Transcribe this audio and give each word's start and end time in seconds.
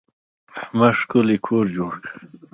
احمد 0.59 0.93
ښکلی 0.99 1.37
کور 1.45 1.65
جوړ 1.75 1.93
کړی. 2.03 2.17